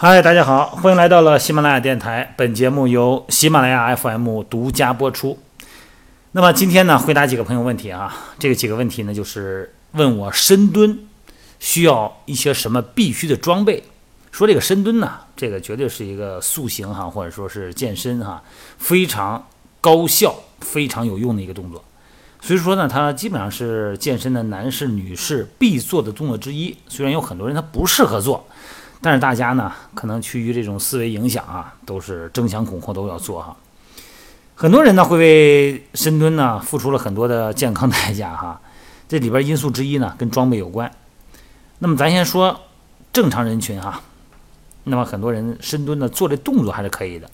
[0.00, 2.32] 嗨，大家好，欢迎来到了喜马拉雅电台。
[2.36, 5.40] 本节目由喜马拉雅 FM 独家播出。
[6.30, 8.16] 那么今天呢，回答几个朋友问题啊。
[8.38, 11.00] 这个几个问题呢，就是问我深蹲
[11.58, 13.82] 需要一些什么必须的装备。
[14.30, 18.40] 说这个深蹲呢，这个绝对是一个塑形哈，或者说是健身哈，
[18.78, 19.48] 非常
[19.80, 21.82] 高效、非常有用的一个动作。
[22.40, 26.76] 所以说呢，它基本上是健身的男士、女士必做的动作之一。
[26.86, 28.46] 虽然有很多人他不适合做。
[29.00, 33.56] 但是大家呢，可能趋于这种思维影响啊，都是争强恐后都要做哈。
[34.56, 38.60] 很多人呢会为深蹲呢付出了很多的健康代价哈。
[39.08, 40.90] 这里边因素之一呢跟装备有关。
[41.78, 42.60] 那么咱先说
[43.12, 44.00] 正常人群哈。
[44.82, 47.30] 那么很多人深蹲呢做这动作还是可以的，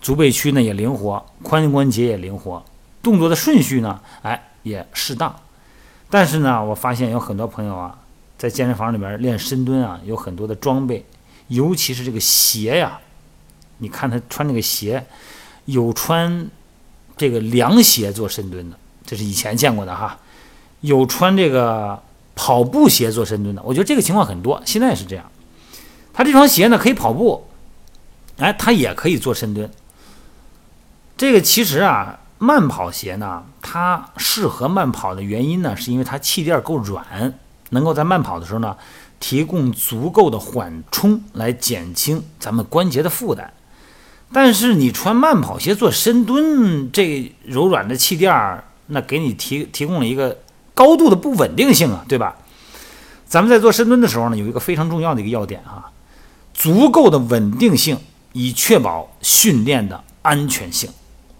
[0.00, 2.64] 足背屈呢也灵活，髋关节也灵活，
[3.04, 5.36] 动作的顺序呢哎也适当。
[6.10, 7.98] 但是呢，我发现有很多朋友啊。
[8.36, 11.04] 在健身房里面练深蹲啊，有很多的装备，
[11.48, 12.98] 尤其是这个鞋呀。
[13.78, 15.04] 你看他穿这个鞋，
[15.64, 16.48] 有穿
[17.16, 20.18] 这个凉鞋做深蹲的，这是以前见过的哈。
[20.80, 22.02] 有穿这个
[22.34, 25.30] 跑步鞋做深蹲的，我觉得这个情况很多，现在也是这样。
[26.12, 27.46] 他这双鞋呢可以跑步，
[28.38, 29.68] 哎，他也可以做深蹲。
[31.16, 37.38] 这个其实啊，慢跑鞋呢，它适合慢跑的原因呢，是因为它气垫够软。
[37.74, 38.76] 能够在慢跑的时候呢，
[39.20, 43.52] 提供足够的缓冲来减轻咱们关节的负担。
[44.32, 50.38] 但是你穿慢跑鞋做深蹲，这柔软的气垫儿，那给你提提供了一个
[50.74, 52.36] 高度的不稳定性啊，对吧？
[53.26, 55.90] 咱们在做深蹲的时候呢，有一个非常重要的一个要点啊，
[56.52, 57.98] 足够的稳定性，
[58.32, 60.90] 以确保训练的安全性。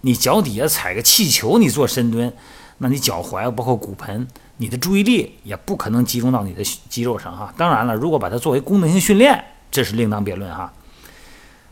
[0.03, 2.33] 你脚底下踩个气球，你做深蹲，
[2.79, 4.27] 那你脚踝包括骨盆。
[4.57, 7.53] 你的注意力也不可能集中到你的肌肉上哈。
[7.57, 10.73] 当然了，如果把它作为功能性训练，这是另当别论哈。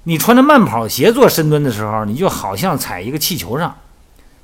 [0.02, 3.77] 你穿着慢跑鞋做深蹲的时候，你就好像踩一个气球上，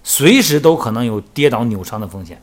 [0.04, 2.40] 随时都可能有跌倒扭伤的风险。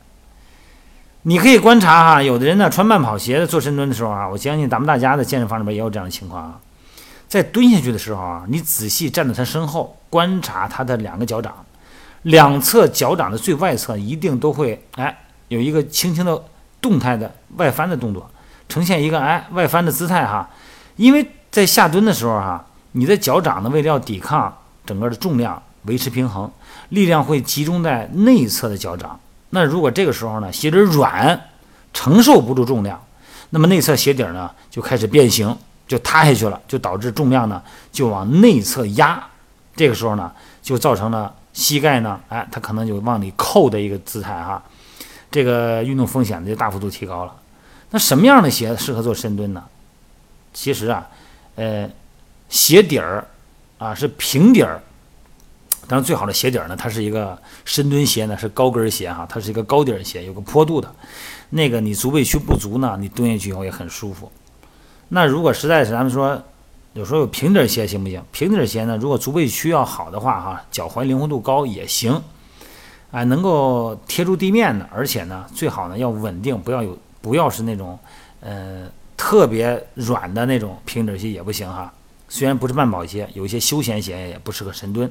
[1.21, 6.59] 你可以观察哈，有的人呢穿慢跑鞋做深蹲的时候啊，我相信咱们大家的健身房里边也有这样的情况啊。
[7.29, 11.65] 在蹲下去的时候啊，你仔细站在他身后观察他的两个脚掌，
[12.23, 15.17] 两侧脚掌的最外侧一定都会哎。
[15.47, 16.43] 有一个轻轻的
[16.81, 18.29] 动态的外翻的动作，
[18.67, 20.49] 呈现一个哎外翻的姿态哈，
[20.95, 26.51] 因为在下蹲的时候哈，你的脚掌呢为了要抵抗整个的重量，维持平衡，
[26.89, 29.19] 力量会集中在内侧的脚掌。
[29.51, 31.39] 那如果这个时候呢鞋底软，
[31.93, 33.01] 承受不住重量，
[33.51, 35.55] 那么内侧鞋底呢就开始变形，
[35.87, 39.23] 就塌下去了，就导致重量呢就往内侧压。
[39.75, 40.31] 这个时候呢
[40.61, 44.61] 就造成了膝盖呢哎它可能就往里扣的一个姿态哈。
[45.35, 47.35] 这个运动风险呢就大幅度提高了。
[47.89, 49.61] 那什么样的鞋适合做深蹲呢？
[50.53, 51.09] 其实啊，
[51.55, 51.89] 呃，
[52.47, 53.27] 鞋底儿
[53.77, 54.81] 啊是平底儿。
[55.89, 60.89] 当然，最好的鞋底儿呢，它是一个深蹲鞋呢，是高跟鞋哈，它是一个高底儿鞋，有个坡度的。
[61.49, 64.31] 那个你足背屈不足呢，你蹲下去以后也很舒服。
[65.09, 66.41] 那如果实在是咱们说，
[66.93, 68.23] 有时候有平底鞋行不行？
[68.31, 72.21] 平底鞋呢，如果足背屈要好的话哈，脚踝灵活度高也行。
[73.11, 77.97] 哎，能够贴住地面的，而且呢，最好呢要稳定，不要有，不要是那种，
[78.41, 81.93] 呃，特别软的那种平底鞋也不行哈。
[82.27, 85.09] 虽然不是慢跑鞋，有一些休闲鞋也不适合深蹲。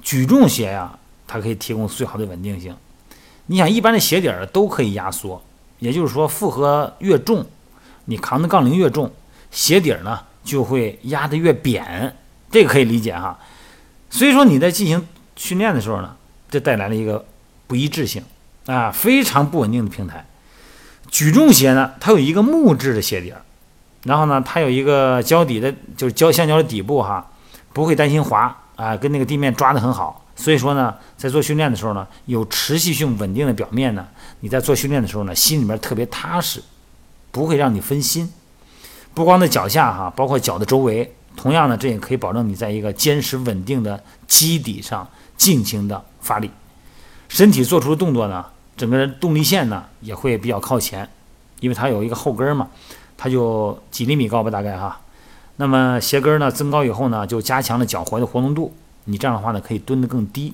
[0.00, 2.74] 举重鞋呀，它可以提供最好的稳定性。
[3.44, 5.42] 你想，一般的鞋底儿都可以压缩，
[5.78, 7.44] 也就是说，负荷越重，
[8.06, 9.12] 你扛的杠铃越重，
[9.50, 12.16] 鞋底儿呢就会压得越扁，
[12.50, 13.38] 这个可以理解哈。
[14.08, 15.06] 所以说你在进行
[15.36, 16.16] 训练的时候呢。
[16.50, 17.24] 这带来了一个
[17.66, 18.22] 不一致性
[18.66, 20.26] 啊，非常不稳定的平台。
[21.08, 23.40] 举重鞋呢，它有一个木质的鞋底儿，
[24.04, 27.30] 然后呢，它有一个胶底的，就是胶橡胶的底部哈，
[27.72, 30.24] 不会担心滑啊，跟那个地面抓得很好。
[30.36, 34.06] 所以说呢，在做训练的时候呢，有持续性稳定的表面呢，
[34.40, 36.62] 你在做训练的时候呢，心里面特别踏实，
[37.30, 38.32] 不会让你分心。
[39.12, 45.06] 不光在脚下哈，包括脚的周围，同样呢，这也可以保证你在一个坚实稳定的基底上
[45.40, 46.04] 尽情的。
[46.20, 46.50] 发力，
[47.30, 48.44] 身体做出的动作呢，
[48.76, 51.08] 整个人动力线呢也会比较靠前，
[51.60, 52.68] 因为它有一个后跟嘛，
[53.16, 55.00] 它就几厘米高吧，大概哈。
[55.56, 58.74] 那么鞋跟呢增高以后呢，就加强了脚踝的活动度。
[59.04, 60.52] 你这样的话呢，可以蹲得更低，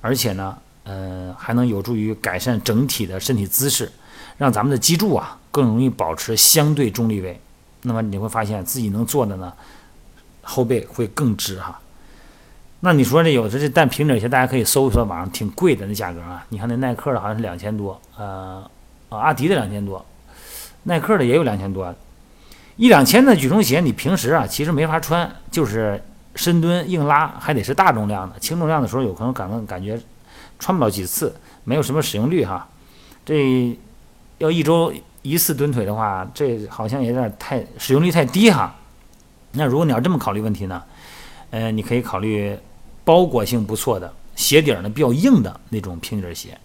[0.00, 3.90] 而且呢，呃，还能有助于改善整体的身体姿势，
[4.38, 7.40] 让咱们的脊柱啊更容易保持相对中立位。
[7.82, 9.52] 那么你会发现自己能做的呢，
[10.42, 11.80] 后背会更直哈。
[12.84, 16.44] 那你说这有的这但平底鞋，大家可以搜一搜网上挺贵的那价格啊。
[16.48, 18.68] 你看那耐克的好像是两千多，呃，
[19.08, 20.04] 啊阿迪的两千多，
[20.82, 21.94] 耐克的也有两千多。
[22.74, 26.02] 一两千的举重鞋，你平时啊其实没法穿，就是
[26.34, 29.96] 深蹲硬拉，还得是大重量的，轻重量的时候有可能感感感觉
[30.58, 31.32] 穿不了几次，
[31.62, 32.66] 没有什么使用率哈。
[33.24, 33.78] 这
[34.38, 34.92] 要一周
[35.22, 38.74] 一次蹲腿的话，这好像有点太使用率太低哈。
[39.52, 40.82] 那如果你要这么考虑问题呢，
[41.50, 42.58] 呃，你可以考虑
[43.04, 46.58] 包裹性不错的鞋底呢比较硬的那种平底鞋，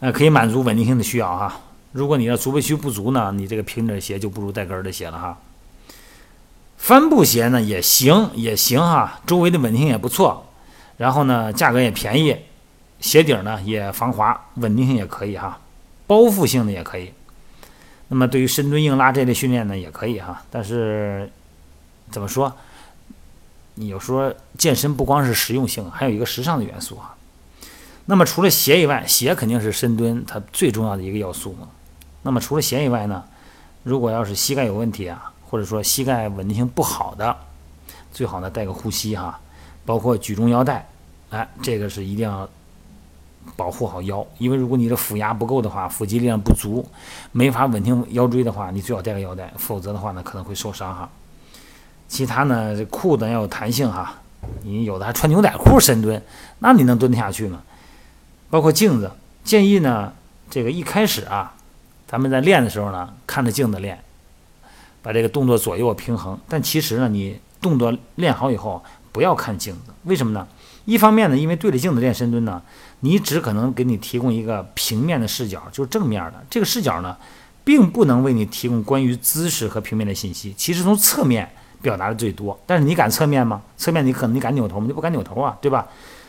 [0.00, 1.60] 呃，可以满足稳定性的需要哈。
[1.92, 5.38] 如果你的足背屈不足呢，你这个平底鞋就不如带跟儿的鞋了哈。
[6.76, 10.46] 帆布鞋呢也行也行哈，周围的稳定性也不错，
[10.96, 12.36] 然后呢价格也便宜，
[13.00, 15.60] 鞋底呢也防滑，稳定性也可以哈，
[16.06, 17.12] 包覆性的也可以。
[18.08, 21.30] 那么对于深蹲硬拉这类训练呢也可以哈，但是
[22.10, 22.54] 怎么说？
[23.74, 27.14] 你有说健身不光是实用性，还有一个时尚的元素哈。
[28.06, 31.68] 那么除了鞋以外，鞋肯定是深蹲它最重要的一个要素嘛。
[32.22, 33.24] 那么除了鞋以外呢，
[33.82, 37.36] 如果要是膝盖有问题啊，或者说膝盖稳定性不好的，
[38.12, 39.40] 最好呢带个护膝哈，
[39.84, 40.86] 包括举重腰带，
[41.30, 42.48] 哎，这个是一定要
[43.56, 46.86] 保护好腰，因为如果你的腹压不够的话，腹肌力量不足，
[47.32, 51.08] 没法稳定腰椎的话，你最好带个腰带，否则的话呢可能会受伤哈。
[52.08, 54.14] 其他呢，这裤子要有弹性哈，
[54.62, 56.22] 你有的还穿牛仔裤深蹲，
[56.60, 57.62] 那你能蹲得下去吗？
[58.50, 59.10] 包括镜子，
[59.42, 60.12] 建议呢
[60.48, 61.54] 这个一开始啊。
[62.06, 63.98] 咱们在练的时候呢，看着镜子练，
[65.02, 66.38] 把这个动作左右平衡。
[66.46, 70.46] 但其实呢，你动作练好以后，不要看镜子，为什么呢？
[70.84, 72.62] 一方面呢，因为对着镜子练深蹲呢，
[73.00, 77.16] 你只可能给你提供一个平面的视角，就是正面的这个视角呢，
[77.64, 80.54] 并不能为你提供关于姿势和平面的信息。
[80.56, 81.50] 其实从侧面
[81.84, 83.60] 表达的最多，但是你敢侧面吗？
[83.76, 84.86] 侧面你可能你敢扭头吗？
[84.88, 85.86] 你不敢扭头啊，对吧？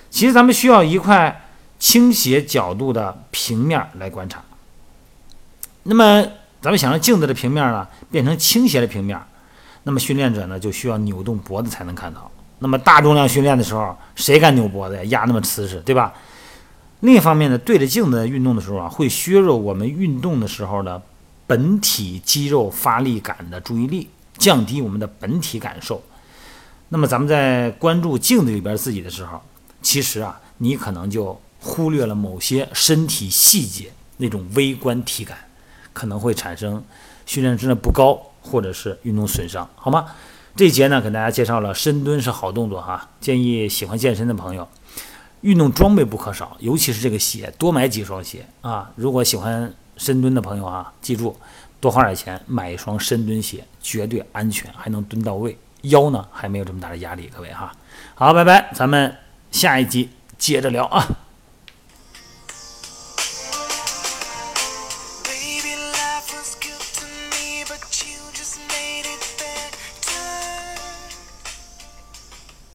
[0.10, 1.48] 其实咱们需要一块
[1.80, 4.44] 倾斜角度的平面来观察。
[5.84, 6.22] 那么，
[6.62, 9.18] 咱们想让镜子的平面呢变成倾斜的平面，
[9.84, 12.30] 那么训练者呢就需要扭动脖子才能看到。
[12.60, 15.04] 那么大重量训练的时候，谁敢扭脖子呀？
[15.06, 16.14] 压那么瓷实，对吧？
[17.02, 21.02] 另一方面呢，对着镜子运动的时候啊，会削弱我们运动的时候的
[21.46, 24.10] 本体肌肉发力感的注意力，
[24.46, 26.04] 降低我们的本体感受。
[26.90, 29.42] 那么咱们在关注镜子里边自己的时候，
[29.82, 35.36] 其实啊，你可能就忽略了某些身体细节那种微观体感。
[35.94, 36.84] 可能会产生
[37.26, 40.08] 训练质量不高，或者是运动损伤，好吗？
[40.54, 44.68] 这节呢，给大家介绍了深蹲是好动作哈，建议喜欢健身的朋友，
[45.40, 48.92] 运动装备不可少，尤其是这个鞋，多买几双鞋啊。
[48.98, 51.34] 如果喜欢深蹲的朋友啊，记住
[51.86, 57.72] 多花点钱买一双深蹲鞋，绝对安全，还能蹲到位，腰呢还没有这么大的压力，各位哈。
[58.16, 59.16] 好，拜拜，咱们
[59.52, 61.08] 下一集接着聊啊。